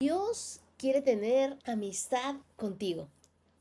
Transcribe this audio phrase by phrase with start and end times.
[0.00, 3.08] Dios quiere tener amistad contigo.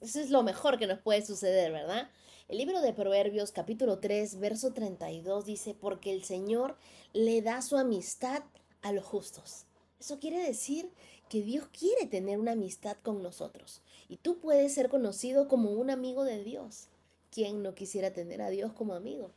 [0.02, 2.11] Eso es lo mejor que nos puede suceder, ¿verdad?
[2.48, 6.78] El libro de Proverbios capítulo 3, verso 32 dice, porque el Señor
[7.12, 8.44] le da su amistad
[8.84, 9.65] a los justos.
[10.00, 10.92] Eso quiere decir
[11.28, 13.82] que Dios quiere tener una amistad con nosotros.
[14.08, 16.90] Y tú puedes ser conocido como un amigo de Dios.
[17.32, 19.32] ¿Quién no quisiera tener a Dios como amigo?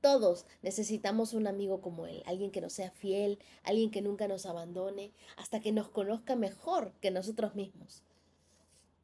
[0.00, 4.46] Todos necesitamos un amigo como Él, alguien que nos sea fiel, alguien que nunca nos
[4.46, 8.02] abandone, hasta que nos conozca mejor que nosotros mismos.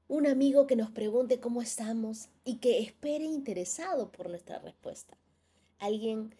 [0.08, 5.18] Un amigo que nos pregunte cómo estamos y que espere interesado por nuestra respuesta.
[5.78, 6.34] Alguien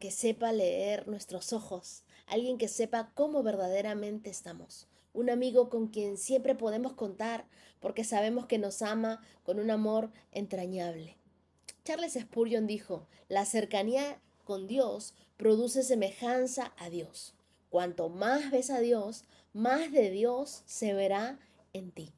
[0.00, 4.88] que sepa leer nuestros ojos, alguien que sepa cómo verdaderamente estamos.
[5.12, 7.46] Un amigo con quien siempre podemos contar
[7.80, 11.16] porque sabemos que nos ama con un amor entrañable.
[11.86, 17.32] Charles Spurgeon dijo, la cercanía con Dios produce semejanza a Dios.
[17.70, 19.22] Cuanto más ves a Dios,
[19.52, 21.38] más de Dios se verá
[21.72, 22.12] en ti.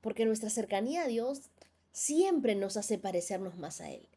[0.00, 1.42] Porque nuestra cercanía a Dios
[1.92, 4.08] siempre nos hace parecernos más a Él.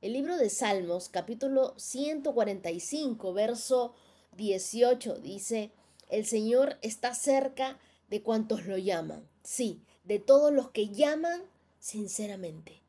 [0.00, 3.94] El libro de Salmos, capítulo 145, verso
[4.36, 5.70] 18, dice,
[6.08, 9.28] el Señor está cerca de cuantos lo llaman.
[9.44, 11.42] Sí, de todos los que llaman
[11.78, 12.80] sinceramente.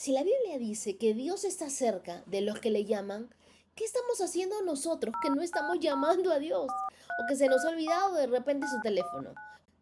[0.00, 3.28] Si la Biblia dice que Dios está cerca de los que le llaman,
[3.74, 6.68] ¿qué estamos haciendo nosotros que no estamos llamando a Dios?
[6.68, 9.34] O que se nos ha olvidado de repente su teléfono.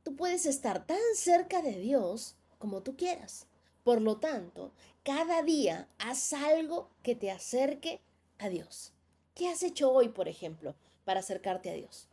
[0.03, 3.47] Tú puedes estar tan cerca de Dios como tú quieras.
[3.85, 4.73] Por lo tanto,
[5.05, 8.01] cada día haz algo que te acerque
[8.39, 8.93] a Dios.
[9.37, 12.09] ¿Qué has hecho hoy, por ejemplo, para acercarte a Dios?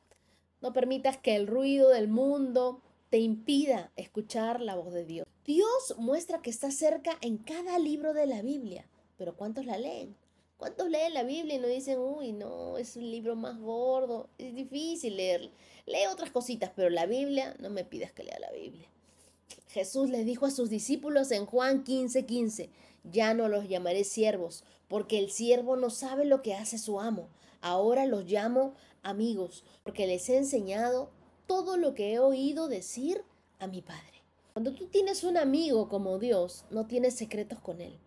[0.61, 5.27] No permitas que el ruido del mundo te impida escuchar la voz de Dios.
[5.45, 10.15] Dios muestra que está cerca en cada libro de la Biblia, pero ¿cuántos la leen?
[10.57, 14.55] ¿Cuántos leen la Biblia y no dicen, uy, no, es un libro más gordo, es
[14.55, 15.51] difícil leer?
[15.85, 18.87] Lee otras cositas, pero la Biblia, no me pidas que lea la Biblia.
[19.67, 22.69] Jesús les dijo a sus discípulos en Juan 15:15, 15,
[23.03, 27.29] ya no los llamaré siervos, porque el siervo no sabe lo que hace su amo.
[27.61, 31.11] Ahora los llamo amigos, porque les he enseñado
[31.45, 33.23] todo lo que he oído decir
[33.59, 34.14] a mi Padre.
[34.55, 37.99] Cuando tú tienes un amigo como Dios, no tienes secretos con Él.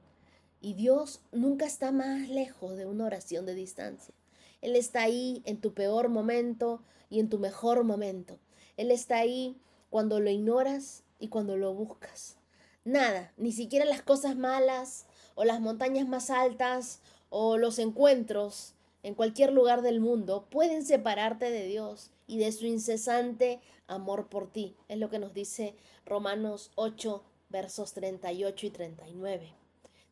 [0.63, 4.15] Y Dios nunca está más lejos de una oración de distancia.
[4.63, 8.39] Él está ahí en tu peor momento y en tu mejor momento.
[8.79, 9.61] Él está ahí
[9.91, 12.39] cuando lo ignoras y cuando lo buscas.
[12.83, 15.05] Nada, ni siquiera las cosas malas
[15.35, 18.73] o las montañas más altas o los encuentros
[19.09, 24.53] en cualquier lugar del mundo pueden separarte de Dios y de su incesante amor por
[24.53, 24.77] ti.
[24.87, 25.75] Es lo que nos dice
[26.05, 29.55] Romanos 8, versos 38 y 39.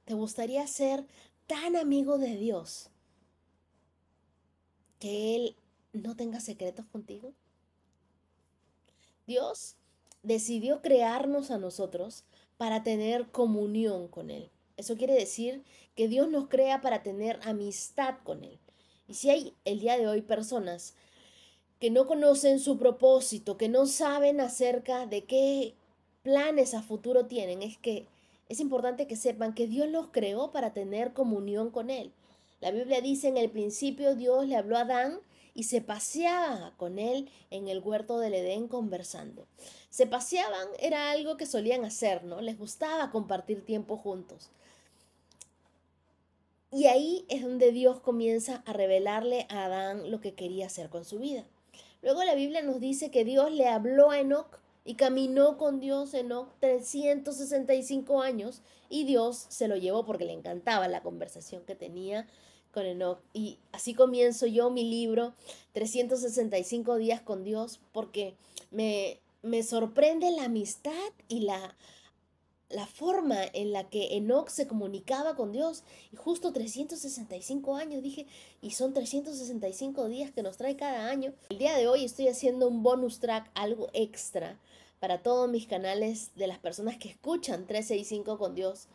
[0.07, 1.05] ¿Te gustaría ser
[1.47, 2.89] tan amigo de Dios
[4.99, 5.57] que Él
[5.93, 7.35] no tenga secretos contigo?
[9.27, 9.77] Dios
[10.23, 12.25] decidió crearnos a nosotros
[12.57, 14.51] para tener comunión con Él.
[14.79, 15.65] Eso quiere decir
[15.95, 18.59] que Dios nos crea para tener amistad con Él.
[19.09, 20.95] Y si hay el día de hoy personas
[21.81, 25.75] que no conocen su propósito, que no saben acerca de qué
[26.23, 28.07] planes a futuro tienen, es que
[28.49, 32.13] es importante que sepan que Dios los creó para tener comunión con Él.
[32.61, 35.21] La Biblia dice en el principio Dios le habló a Adán
[35.57, 39.47] y se paseaba con él en el huerto del Edén conversando.
[39.89, 42.43] Se paseaban, era algo que solían hacer, ¿no?
[42.43, 44.51] Les gustaba compartir tiempo juntos.
[46.73, 51.05] Y ahí es donde Dios comienza a revelarle a Adán lo que quería hacer con
[51.05, 51.45] su vida.
[52.03, 56.15] Luego la Biblia nos dice que Dios le habló a Enoch y caminó con Dios
[56.15, 62.27] Enoch 365 años y Dios se lo llevó porque le encantaba la conversación que tenía
[62.73, 63.19] con Enoch.
[63.33, 65.35] Y así comienzo yo mi libro
[65.73, 68.35] 365 días con Dios porque
[68.71, 70.93] me, me sorprende la amistad
[71.29, 71.77] y la
[72.69, 75.85] la forma en la que Enoch se comunicaba con Dios.
[76.13, 78.27] Y justo 365 años, dije,
[78.61, 81.33] y son 365 días que nos trae cada año.
[81.51, 84.59] El día de hoy estoy haciendo un bonus track, algo extra,
[85.01, 88.89] para todos mis canales de las personas que escuchan 365 con Dios,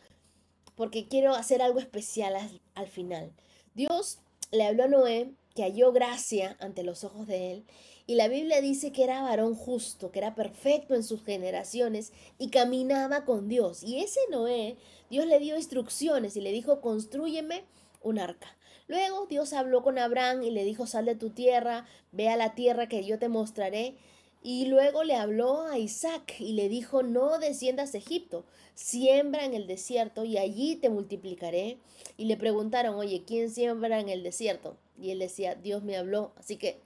[0.76, 3.32] porque quiero hacer algo especial al, al final.
[3.74, 4.18] Dios
[4.50, 7.64] le habló a Noé que halló gracia ante los ojos de él
[8.06, 12.48] y la Biblia dice que era varón justo, que era perfecto en sus generaciones y
[12.48, 13.82] caminaba con Dios.
[13.82, 14.76] Y ese Noé,
[15.08, 17.64] Dios le dio instrucciones y le dijo, construyeme
[18.02, 18.56] un arca.
[18.88, 22.54] Luego Dios habló con Abraham y le dijo, sal de tu tierra, ve a la
[22.54, 23.96] tierra que yo te mostraré.
[24.42, 28.44] Y luego le habló a Isaac y le dijo, no desciendas a Egipto,
[28.74, 31.78] siembra en el desierto y allí te multiplicaré.
[32.16, 34.76] Y le preguntaron, oye, ¿quién siembra en el desierto?
[35.00, 36.32] Y él decía, Dios me habló.
[36.36, 36.80] Así que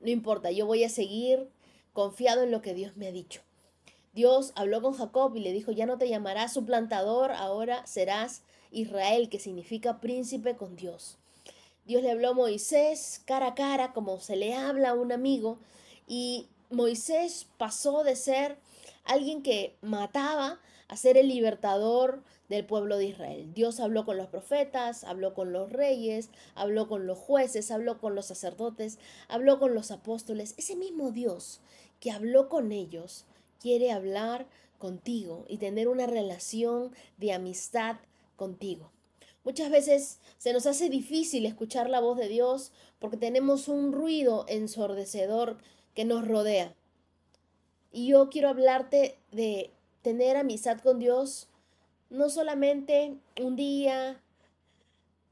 [0.00, 1.48] no importa, yo voy a seguir
[1.92, 3.42] confiado en lo que Dios me ha dicho.
[4.12, 8.42] Dios habló con Jacob y le dijo, ya no te llamarás suplantador, ahora serás
[8.72, 11.16] Israel, que significa príncipe con Dios.
[11.84, 15.58] Dios le habló a Moisés cara a cara, como se le habla a un amigo,
[16.06, 18.58] y Moisés pasó de ser
[19.04, 20.60] alguien que mataba
[20.90, 23.54] a ser el libertador del pueblo de Israel.
[23.54, 28.16] Dios habló con los profetas, habló con los reyes, habló con los jueces, habló con
[28.16, 28.98] los sacerdotes,
[29.28, 30.56] habló con los apóstoles.
[30.58, 31.60] Ese mismo Dios
[32.00, 33.24] que habló con ellos
[33.60, 34.48] quiere hablar
[34.78, 37.96] contigo y tener una relación de amistad
[38.34, 38.90] contigo.
[39.44, 44.44] Muchas veces se nos hace difícil escuchar la voz de Dios porque tenemos un ruido
[44.48, 45.58] ensordecedor
[45.94, 46.74] que nos rodea.
[47.92, 49.70] Y yo quiero hablarte de
[50.02, 51.48] tener amistad con Dios
[52.10, 54.20] no solamente un día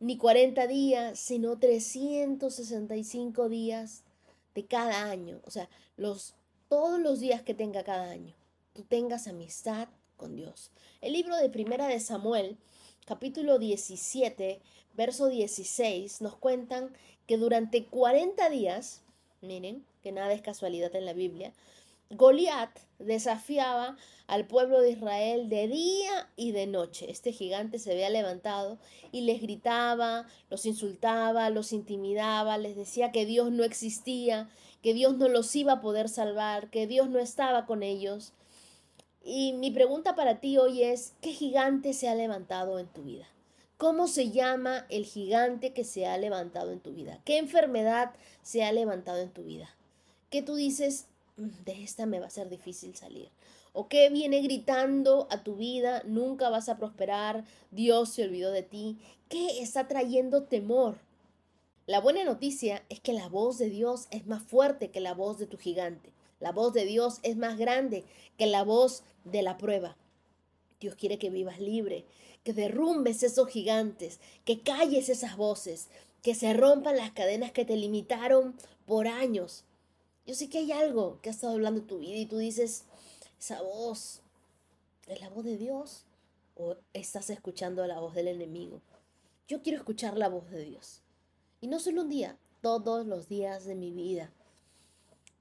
[0.00, 4.04] ni 40 días, sino 365 días
[4.54, 5.40] de cada año.
[5.44, 6.34] O sea, los,
[6.68, 8.34] todos los días que tenga cada año,
[8.74, 10.70] tú tengas amistad con Dios.
[11.00, 12.58] El libro de Primera de Samuel,
[13.06, 14.60] capítulo 17,
[14.94, 16.92] verso 16, nos cuentan
[17.26, 19.02] que durante 40 días,
[19.40, 21.52] miren, que nada es casualidad en la Biblia,
[22.10, 23.96] Goliat desafiaba
[24.26, 27.10] al pueblo de Israel de día y de noche.
[27.10, 28.78] Este gigante se había levantado
[29.12, 34.48] y les gritaba, los insultaba, los intimidaba, les decía que Dios no existía,
[34.82, 38.32] que Dios no los iba a poder salvar, que Dios no estaba con ellos.
[39.22, 43.28] Y mi pregunta para ti hoy es, ¿qué gigante se ha levantado en tu vida?
[43.76, 47.20] ¿Cómo se llama el gigante que se ha levantado en tu vida?
[47.26, 49.76] ¿Qué enfermedad se ha levantado en tu vida?
[50.30, 51.06] ¿Qué tú dices,
[51.38, 53.30] de esta me va a ser difícil salir.
[53.72, 58.62] O que viene gritando a tu vida, nunca vas a prosperar, Dios se olvidó de
[58.62, 58.98] ti.
[59.28, 60.98] ¿Qué está trayendo temor?
[61.86, 65.38] La buena noticia es que la voz de Dios es más fuerte que la voz
[65.38, 66.12] de tu gigante.
[66.40, 68.04] La voz de Dios es más grande
[68.36, 69.96] que la voz de la prueba.
[70.80, 72.04] Dios quiere que vivas libre,
[72.44, 75.88] que derrumbes esos gigantes, que calles esas voces,
[76.22, 78.54] que se rompan las cadenas que te limitaron
[78.86, 79.64] por años,
[80.28, 82.84] yo sé que hay algo que ha estado hablando tu vida y tú dices,
[83.40, 84.20] esa voz,
[85.06, 86.04] ¿es la voz de Dios?
[86.54, 88.82] ¿O estás escuchando la voz del enemigo?
[89.48, 91.00] Yo quiero escuchar la voz de Dios.
[91.62, 94.30] Y no solo un día, todos los días de mi vida.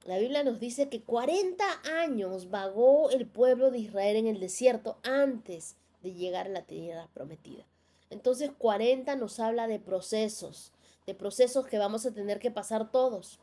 [0.05, 1.65] La Biblia nos dice que 40
[2.01, 7.09] años vagó el pueblo de Israel en el desierto antes de llegar a la tierra
[7.13, 7.65] prometida.
[8.09, 10.71] Entonces 40 nos habla de procesos,
[11.05, 13.41] de procesos que vamos a tener que pasar todos.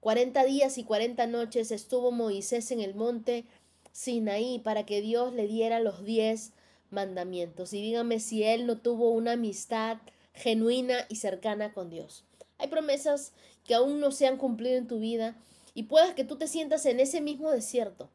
[0.00, 3.44] Cuarenta días y cuarenta noches estuvo Moisés en el monte
[3.92, 6.52] Sinaí para que Dios le diera los diez
[6.88, 7.74] mandamientos.
[7.74, 9.98] Y dígame si él no tuvo una amistad
[10.32, 12.24] genuina y cercana con Dios.
[12.56, 15.36] Hay promesas que aún no se han cumplido en tu vida
[15.74, 18.08] y puedas que tú te sientas en ese mismo desierto.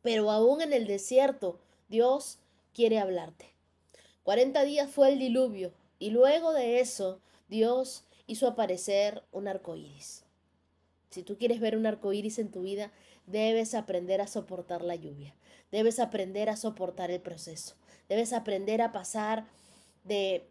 [0.00, 1.58] Pero aún en el desierto
[1.90, 2.38] Dios
[2.72, 3.52] quiere hablarte.
[4.22, 10.25] Cuarenta días fue el diluvio y luego de eso Dios hizo aparecer un arco iris.
[11.10, 12.92] Si tú quieres ver un arco iris en tu vida,
[13.26, 15.34] debes aprender a soportar la lluvia.
[15.70, 17.74] Debes aprender a soportar el proceso.
[18.08, 19.46] Debes aprender a pasar
[20.04, 20.48] de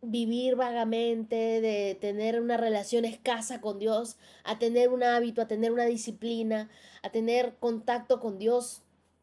[0.00, 5.72] vivir vagamente, de tener una relación escasa con Dios, a tener un hábito, a tener
[5.72, 6.70] una disciplina,
[7.02, 8.82] a tener contacto con Dios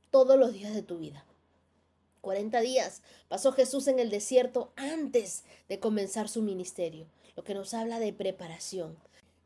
[0.10, 1.26] todos los días de tu vida.
[2.22, 7.74] 40 días pasó Jesús en el desierto antes de comenzar su ministerio, lo que nos
[7.74, 8.98] habla de preparación,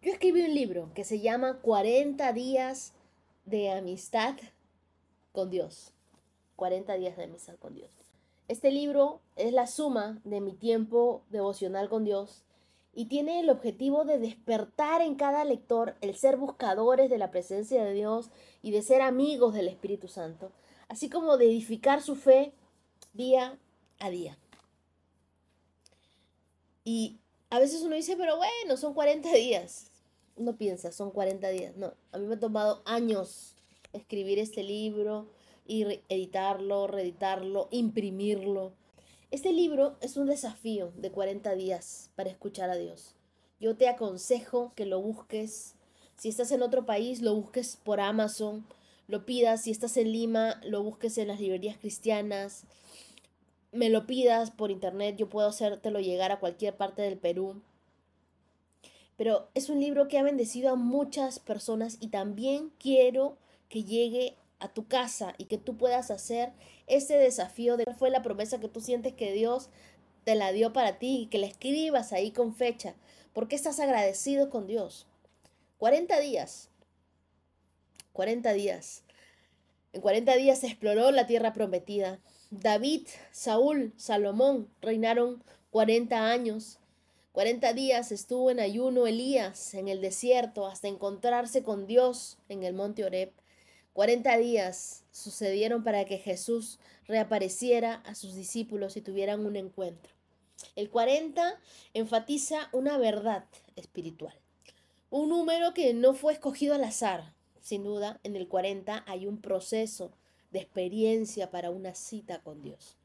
[0.02, 2.94] yo escribí un libro que se llama 40 días
[3.46, 4.36] de amistad
[5.32, 5.92] con Dios.
[6.56, 7.90] 40 días de amistad con Dios.
[8.48, 12.44] Este libro es la suma de mi tiempo devocional con Dios
[12.94, 17.84] y tiene el objetivo de despertar en cada lector el ser buscadores de la presencia
[17.84, 18.30] de Dios
[18.62, 20.52] y de ser amigos del Espíritu Santo,
[20.88, 22.52] así como de edificar su fe
[23.14, 23.58] día
[24.00, 24.38] a día.
[26.84, 29.90] Y a veces uno dice, pero bueno, son 40 días
[30.40, 31.76] no piensa, son 40 días.
[31.76, 33.56] No, a mí me ha tomado años
[33.94, 35.28] escribir este libro
[35.68, 38.74] y editarlo, reeditarlo, imprimirlo.
[39.32, 43.16] Este libro es un desafío de 40 días para escuchar a Dios.
[43.60, 45.76] Yo te aconsejo que lo busques.
[46.16, 48.66] Si estás en otro país, lo busques por Amazon,
[49.08, 49.64] lo pidas.
[49.64, 52.64] Si estás en Lima, lo busques en las librerías cristianas.
[53.72, 57.62] Me lo pidas por internet, yo puedo hacértelo llegar a cualquier parte del Perú
[59.20, 64.38] pero es un libro que ha bendecido a muchas personas y también quiero que llegue
[64.60, 66.54] a tu casa y que tú puedas hacer
[66.88, 69.68] ese desafío de cuál fue la promesa que tú sientes que Dios
[70.24, 72.96] te la dio para ti y que la escribas ahí con fecha,
[73.34, 75.06] porque estás agradecido con Dios.
[75.80, 76.70] 40 días
[78.14, 79.04] 40 días.
[79.92, 82.20] En 40 días se exploró la tierra prometida.
[82.52, 86.78] David, Saúl, Salomón reinaron 40 años.
[87.32, 92.74] 40 días estuvo en ayuno Elías en el desierto hasta encontrarse con Dios en el
[92.74, 93.32] monte Oreb.
[93.94, 100.14] 40 días sucedieron para que Jesús reapareciera a sus discípulos y tuvieran un encuentro.
[100.76, 101.60] El 40
[101.94, 104.36] enfatiza una verdad espiritual,
[105.10, 107.34] un número que no fue escogido al azar,
[107.70, 110.12] sin duda, en el 40 hay un proceso
[110.50, 112.98] de experiencia para una cita con Dios.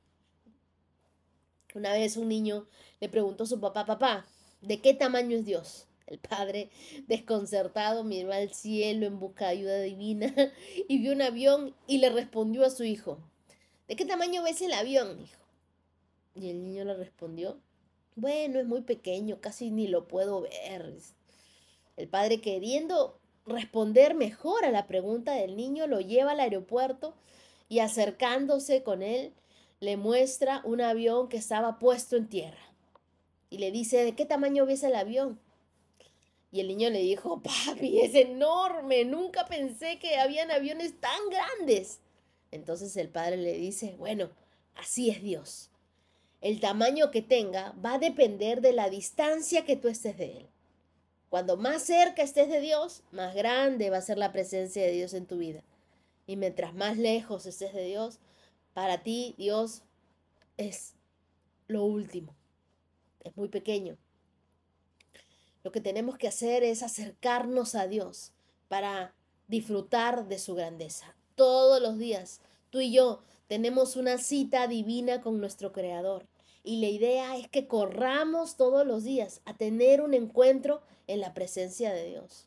[1.74, 2.66] Una vez un niño
[2.98, 4.24] le preguntó a su papá, papá,
[4.62, 5.86] ¿de qué tamaño es Dios?
[6.06, 6.70] El padre,
[7.08, 10.34] desconcertado, miró al cielo en busca de ayuda divina
[10.88, 13.18] y vio un avión y le respondió a su hijo,
[13.86, 15.42] ¿de qué tamaño ves el avión, hijo?
[16.34, 17.60] Y el niño le respondió,
[18.16, 20.94] bueno, es muy pequeño, casi ni lo puedo ver.
[21.96, 27.14] El padre queriendo responder mejor a la pregunta del niño, lo lleva al aeropuerto
[27.68, 29.32] y acercándose con él,
[29.80, 32.72] le muestra un avión que estaba puesto en tierra.
[33.50, 35.38] Y le dice, ¿de qué tamaño ves el avión?
[36.50, 42.00] Y el niño le dijo, papi, es enorme, nunca pensé que habían aviones tan grandes.
[42.50, 44.30] Entonces el padre le dice, bueno,
[44.74, 45.70] así es Dios.
[46.40, 50.46] El tamaño que tenga va a depender de la distancia que tú estés de él.
[51.34, 55.14] Cuando más cerca estés de Dios, más grande va a ser la presencia de Dios
[55.14, 55.64] en tu vida.
[56.28, 58.20] Y mientras más lejos estés de Dios,
[58.72, 59.82] para ti Dios
[60.58, 60.94] es
[61.66, 62.36] lo último.
[63.24, 63.98] Es muy pequeño.
[65.64, 68.30] Lo que tenemos que hacer es acercarnos a Dios
[68.68, 69.12] para
[69.48, 71.16] disfrutar de su grandeza.
[71.34, 76.28] Todos los días, tú y yo tenemos una cita divina con nuestro Creador.
[76.66, 81.34] Y la idea es que corramos todos los días a tener un encuentro en la
[81.34, 82.46] presencia de Dios.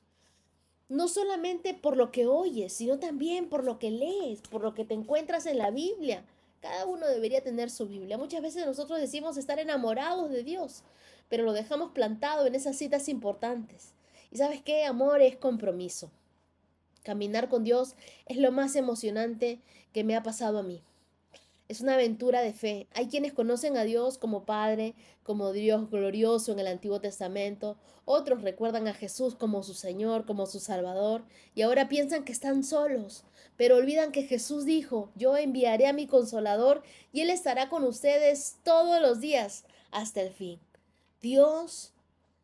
[0.90, 4.86] No solamente por lo que oyes, sino también por lo que lees, por lo que
[4.86, 6.26] te encuentras en la Biblia.
[6.62, 8.18] Cada uno debería tener su Biblia.
[8.18, 10.82] Muchas veces nosotros decimos estar enamorados de Dios,
[11.30, 13.94] pero lo dejamos plantado en esas citas importantes.
[14.32, 14.86] ¿Y sabes qué?
[14.86, 16.10] Amor es compromiso.
[17.04, 17.94] Caminar con Dios
[18.26, 19.60] es lo más emocionante
[19.94, 20.82] que me ha pasado a mí.
[21.68, 22.88] Es una aventura de fe.
[22.94, 27.78] Hay quienes conocen a Dios como Padre, como Dios glorioso en el Antiguo Testamento.
[28.06, 31.24] Otros recuerdan a Jesús como su Señor, como su Salvador.
[31.56, 33.26] Y ahora piensan que están solos.
[33.58, 38.58] Pero olvidan que Jesús dijo, yo enviaré a mi consolador y Él estará con ustedes
[38.64, 40.60] todos los días hasta el fin.
[41.22, 41.92] Dios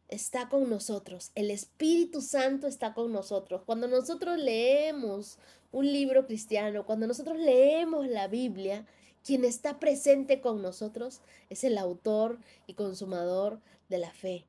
[0.09, 1.31] está con nosotros.
[1.35, 3.61] El Espíritu Santo está con nosotros.
[3.65, 5.37] Cuando nosotros leemos
[5.71, 8.85] un libro cristiano, cuando nosotros leemos la Biblia,
[9.23, 14.45] quien está presente con nosotros es el autor y consumador de la fe.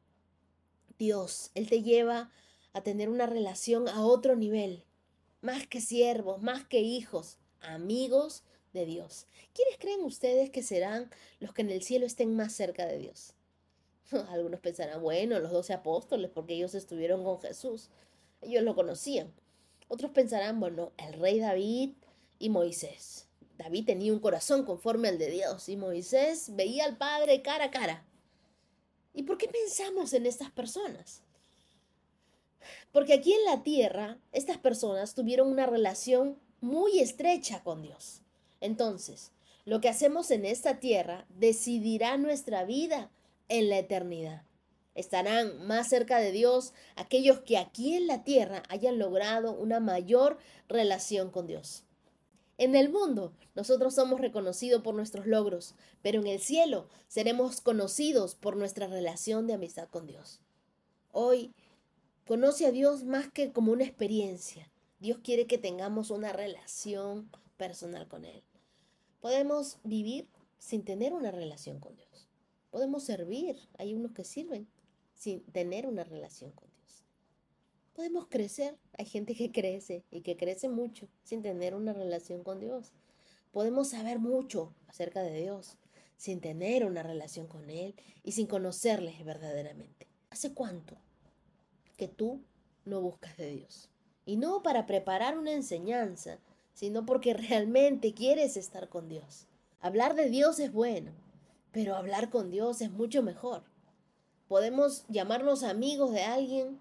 [0.98, 2.30] Dios, Él te lleva
[2.72, 4.84] a tener una relación a otro nivel,
[5.40, 9.26] más que siervos, más que hijos, amigos de Dios.
[9.52, 13.34] ¿Quiénes creen ustedes que serán los que en el cielo estén más cerca de Dios?
[14.30, 17.90] Algunos pensarán, bueno, los doce apóstoles, porque ellos estuvieron con Jesús,
[18.40, 19.32] ellos lo conocían.
[19.88, 21.92] Otros pensarán, bueno, el rey David
[22.38, 23.23] y Moisés.
[23.58, 27.70] David tenía un corazón conforme al de Dios y Moisés veía al Padre cara a
[27.70, 28.04] cara.
[29.12, 31.22] ¿Y por qué pensamos en estas personas?
[32.92, 38.22] Porque aquí en la tierra, estas personas tuvieron una relación muy estrecha con Dios.
[38.60, 39.30] Entonces,
[39.64, 43.10] lo que hacemos en esta tierra decidirá nuestra vida
[43.48, 44.42] en la eternidad.
[44.94, 50.38] Estarán más cerca de Dios aquellos que aquí en la tierra hayan logrado una mayor
[50.68, 51.84] relación con Dios.
[52.56, 58.36] En el mundo nosotros somos reconocidos por nuestros logros, pero en el cielo seremos conocidos
[58.36, 60.40] por nuestra relación de amistad con Dios.
[61.10, 61.52] Hoy
[62.26, 64.70] conoce a Dios más que como una experiencia.
[65.00, 68.42] Dios quiere que tengamos una relación personal con Él.
[69.20, 72.28] Podemos vivir sin tener una relación con Dios.
[72.70, 74.68] Podemos servir, hay unos que sirven
[75.14, 76.73] sin tener una relación con Dios
[77.94, 78.76] podemos crecer.
[78.98, 82.92] Hay gente que crece y que crece mucho sin tener una relación con Dios.
[83.52, 85.78] Podemos saber mucho acerca de Dios
[86.16, 90.06] sin tener una relación con Él y sin conocerle verdaderamente.
[90.30, 90.96] ¿Hace cuánto
[91.96, 92.42] que tú
[92.84, 93.90] no buscas de Dios?
[94.26, 96.38] Y no para preparar una enseñanza,
[96.72, 99.46] sino porque realmente quieres estar con Dios.
[99.80, 101.12] Hablar de Dios es bueno,
[101.72, 103.64] pero hablar con Dios es mucho mejor.
[104.48, 106.80] Podemos llamarnos amigos de alguien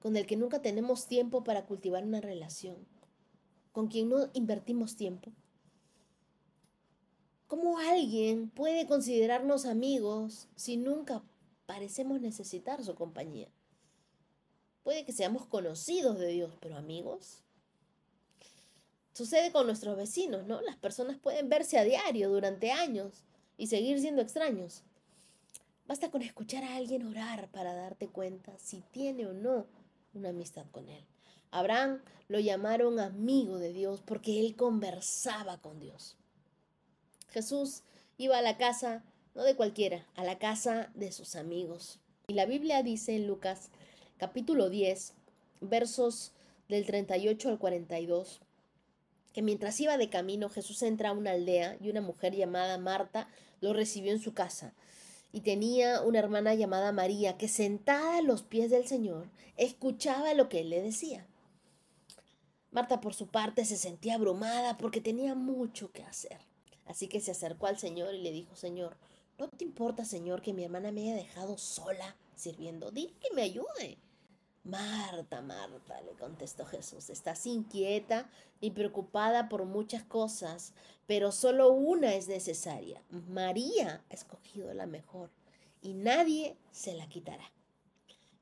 [0.00, 2.76] con el que nunca tenemos tiempo para cultivar una relación,
[3.72, 5.32] con quien no invertimos tiempo.
[7.46, 11.22] ¿Cómo alguien puede considerarnos amigos si nunca
[11.66, 13.48] parecemos necesitar su compañía?
[14.82, 17.42] Puede que seamos conocidos de Dios, pero amigos.
[19.12, 20.60] Sucede con nuestros vecinos, ¿no?
[20.60, 23.24] Las personas pueden verse a diario durante años
[23.56, 24.84] y seguir siendo extraños.
[25.86, 29.66] Basta con escuchar a alguien orar para darte cuenta si tiene o no
[30.18, 31.04] una amistad con él.
[31.50, 36.16] Abraham lo llamaron amigo de Dios porque él conversaba con Dios.
[37.28, 37.82] Jesús
[38.18, 42.00] iba a la casa, no de cualquiera, a la casa de sus amigos.
[42.28, 43.70] Y la Biblia dice en Lucas
[44.18, 45.14] capítulo 10,
[45.60, 46.32] versos
[46.68, 48.40] del 38 al 42,
[49.32, 53.28] que mientras iba de camino Jesús entra a una aldea y una mujer llamada Marta
[53.60, 54.74] lo recibió en su casa.
[55.32, 60.48] Y tenía una hermana llamada María que sentada a los pies del Señor escuchaba lo
[60.48, 61.26] que él le decía.
[62.70, 66.38] Marta por su parte se sentía abrumada porque tenía mucho que hacer.
[66.86, 68.96] Así que se acercó al Señor y le dijo, Señor,
[69.38, 72.90] ¿no te importa, Señor, que mi hermana me haya dejado sola sirviendo?
[72.90, 73.98] Dile que me ayude.
[74.64, 78.28] Marta, Marta, le contestó Jesús, estás inquieta
[78.60, 80.74] y preocupada por muchas cosas,
[81.08, 83.02] pero solo una es necesaria.
[83.30, 85.30] María ha escogido la mejor
[85.80, 87.50] y nadie se la quitará.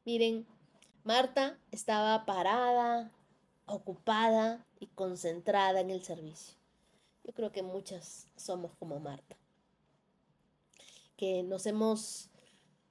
[0.05, 0.45] Miren,
[1.05, 3.13] Marta estaba parada,
[3.67, 6.57] ocupada y concentrada en el servicio.
[7.23, 9.37] Yo creo que muchas somos como Marta,
[11.17, 12.31] que nos hemos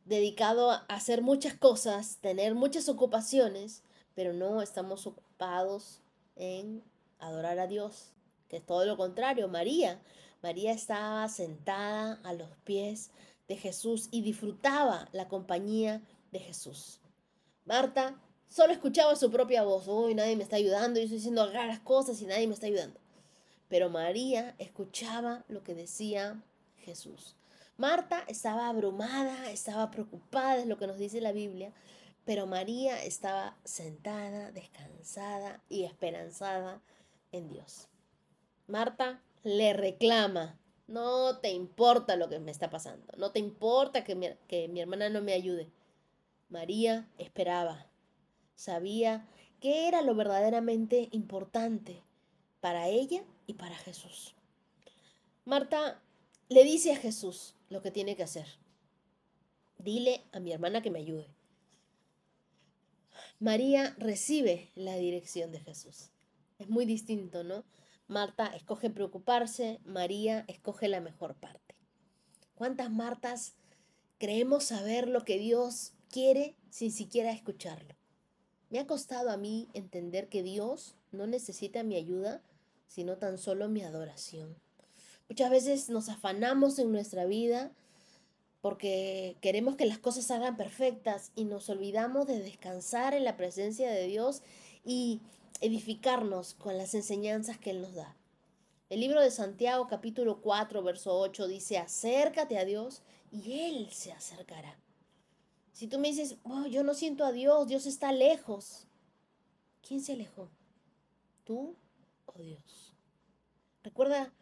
[0.05, 5.99] dedicado a hacer muchas cosas, tener muchas ocupaciones, pero no estamos ocupados
[6.37, 6.81] en
[7.19, 8.14] adorar a Dios,
[8.49, 9.47] que es todo lo contrario.
[9.47, 10.01] María,
[10.41, 13.11] María estaba sentada a los pies
[13.47, 16.99] de Jesús y disfrutaba la compañía de Jesús.
[17.65, 18.19] Marta
[18.55, 19.87] Solo escuchaba su propia voz.
[19.87, 20.97] Uy, nadie me está ayudando.
[20.97, 22.99] Yo estoy haciendo raras cosas y nadie me está ayudando.
[23.67, 26.41] Pero María escuchaba lo que decía
[26.77, 27.35] Jesús.
[27.75, 31.73] Marta estaba abrumada, estaba preocupada, es lo que nos dice la Biblia.
[32.23, 36.81] Pero María estaba sentada, descansada y esperanzada
[37.33, 37.89] en Dios.
[38.67, 44.37] Marta le reclama, no te importa lo que me está pasando, no te importa que
[44.47, 45.69] que mi hermana no me ayude.
[46.49, 47.87] María esperaba,
[48.55, 49.27] sabía
[49.59, 52.03] qué era lo verdaderamente importante
[52.59, 54.35] para ella y para Jesús.
[55.45, 56.01] Marta
[56.49, 58.47] le dice a Jesús lo que tiene que hacer.
[59.77, 61.27] Dile a mi hermana que me ayude.
[63.39, 66.09] María recibe la dirección de Jesús.
[66.57, 67.63] Es muy distinto, ¿no?
[68.07, 71.75] Marta escoge preocuparse, María escoge la mejor parte.
[72.53, 73.53] ¿Cuántas Martas
[74.19, 77.95] creemos saber lo que Dios quiere sin siquiera escucharlo?
[78.69, 82.41] Me ha costado a mí entender que Dios no necesita mi ayuda,
[82.87, 84.55] sino tan solo mi adoración.
[85.27, 87.71] Muchas veces nos afanamos en nuestra vida
[88.61, 93.89] porque queremos que las cosas salgan perfectas y nos olvidamos de descansar en la presencia
[93.91, 94.41] de Dios
[94.83, 95.21] y
[95.61, 98.15] edificarnos con las enseñanzas que Él nos da.
[98.89, 104.11] El libro de Santiago capítulo 4 verso 8 dice, acércate a Dios y Él se
[104.11, 104.77] acercará.
[105.71, 108.87] Si tú me dices, oh, yo no siento a Dios, Dios está lejos.
[109.85, 110.49] ¿Quién se alejó?
[111.43, 111.75] ¿Tú
[112.25, 112.93] o Dios?
[113.83, 114.33] Recuerda,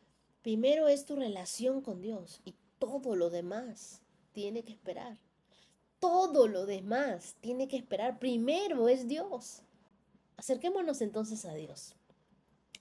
[0.42, 4.02] primero es tu relación con Dios y todo lo demás
[4.34, 5.18] tiene que esperar.
[6.00, 8.20] Todo lo demás tiene que esperar.
[8.20, 9.64] Primero es Dios.
[10.44, 11.96] Acerquémonos entonces a Dios.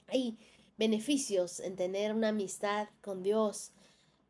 [0.09, 0.37] Hay
[0.79, 3.71] beneficios en tener una amistad con Dios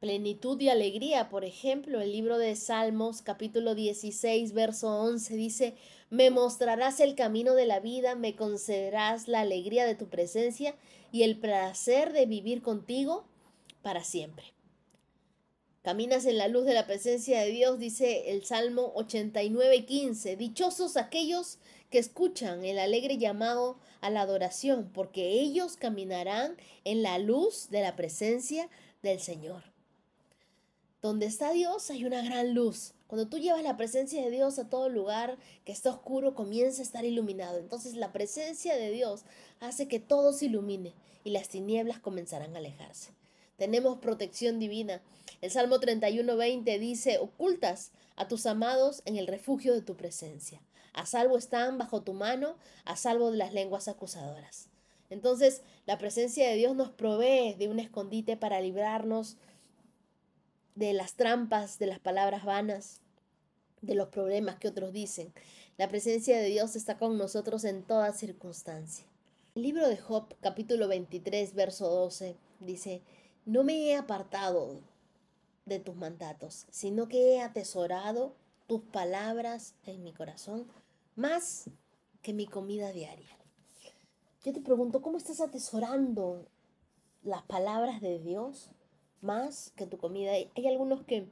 [0.01, 1.31] plenitud y alegría.
[1.31, 5.77] Por ejemplo, el libro de Salmos capítulo 16, verso 11 dice,
[6.11, 10.75] me mostrarás el camino de la vida, me concederás la alegría de tu presencia
[11.11, 13.25] y el placer de vivir contigo
[13.81, 14.45] para siempre.
[15.83, 20.37] Caminas en la luz de la presencia de Dios, dice el Salmo 89, 15.
[20.37, 21.59] Dichosos aquellos
[21.91, 27.81] que escuchan el alegre llamado a la adoración, porque ellos caminarán en la luz de
[27.81, 28.71] la presencia
[29.03, 29.65] del Señor.
[31.03, 32.95] Donde está Dios hay una gran luz.
[33.09, 36.85] Cuando tú llevas la presencia de Dios a todo lugar que está oscuro, comienza a
[36.85, 37.59] estar iluminado.
[37.59, 39.25] Entonces la presencia de Dios
[39.59, 43.11] hace que todo se ilumine y las tinieblas comenzarán a alejarse.
[43.63, 45.01] Tenemos protección divina.
[45.41, 50.61] El Salmo 31:20 dice, ocultas a tus amados en el refugio de tu presencia.
[50.93, 54.67] A salvo están bajo tu mano, a salvo de las lenguas acusadoras.
[55.11, 59.37] Entonces, la presencia de Dios nos provee de un escondite para librarnos
[60.75, 63.01] de las trampas, de las palabras vanas,
[63.81, 65.33] de los problemas que otros dicen.
[65.79, 69.07] La presencia de Dios está con nosotros en toda circunstancia.
[69.55, 73.03] El libro de Job, capítulo 23, verso 12, dice,
[73.45, 74.81] no me he apartado
[75.67, 78.35] de tus mandatos, sino que he atesorado
[78.67, 80.67] tus palabras en mi corazón
[81.17, 81.71] más
[82.23, 83.37] que mi comida diaria.
[84.45, 86.47] Yo te pregunto, ¿cómo estás atesorando
[87.23, 88.71] las palabras de Dios
[89.21, 90.33] más que tu comida?
[90.33, 91.29] Hay algunos que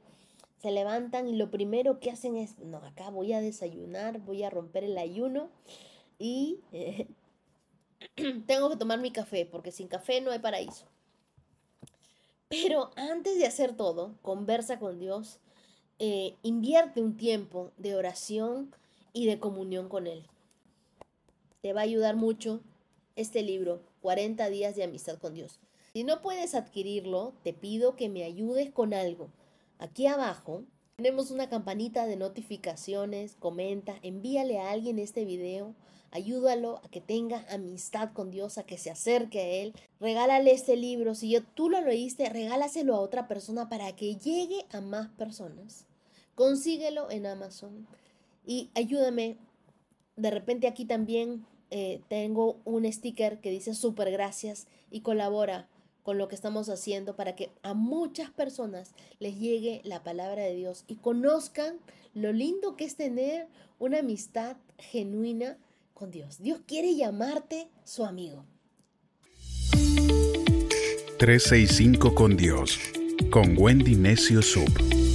[0.61, 4.49] se levantan y lo primero que hacen es, no, acá voy a desayunar, voy a
[4.49, 5.49] romper el ayuno
[6.19, 7.07] y eh,
[8.45, 10.85] tengo que tomar mi café, porque sin café no hay paraíso.
[12.51, 15.39] Pero antes de hacer todo, conversa con Dios,
[15.99, 18.75] eh, invierte un tiempo de oración
[19.13, 20.25] y de comunión con Él.
[21.61, 22.59] Te va a ayudar mucho
[23.15, 25.61] este libro, 40 días de amistad con Dios.
[25.93, 29.29] Si no puedes adquirirlo, te pido que me ayudes con algo.
[29.79, 30.63] Aquí abajo
[30.97, 35.73] tenemos una campanita de notificaciones, comenta, envíale a alguien este video,
[36.11, 40.75] ayúdalo a que tenga amistad con Dios, a que se acerque a Él, regálale este
[40.75, 45.85] libro, si tú lo leíste, regálaselo a otra persona para que llegue a más personas.
[46.35, 47.87] Consíguelo en Amazon
[48.45, 49.37] y ayúdame.
[50.15, 55.69] De repente aquí también eh, tengo un sticker que dice super gracias y colabora
[56.03, 60.55] con lo que estamos haciendo para que a muchas personas les llegue la palabra de
[60.55, 61.79] Dios y conozcan
[62.13, 63.47] lo lindo que es tener
[63.79, 65.57] una amistad genuina
[66.09, 66.39] Dios.
[66.39, 68.45] Dios quiere llamarte su amigo.
[71.19, 72.79] 365 con Dios,
[73.29, 75.10] con Wendy Necio Sub.